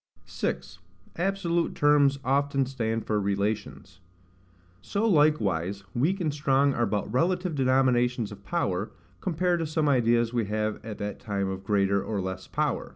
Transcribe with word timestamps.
6. 0.25 0.79
Absolute 1.15 1.75
Terms 1.75 2.17
often 2.25 2.65
stand 2.65 3.05
for 3.05 3.21
Relations. 3.21 3.99
So 4.81 5.07
likewise 5.07 5.83
weak 5.93 6.19
and 6.19 6.33
strong 6.33 6.73
are 6.73 6.87
but 6.87 7.13
relative 7.13 7.53
denominations 7.53 8.31
of 8.31 8.43
power, 8.43 8.89
compared 9.19 9.59
to 9.59 9.67
some 9.67 9.87
ideas 9.87 10.33
we 10.33 10.45
have 10.45 10.83
at 10.83 10.97
that 10.97 11.19
time 11.19 11.47
of 11.49 11.63
greater 11.63 12.03
or 12.03 12.19
less 12.19 12.47
power. 12.47 12.89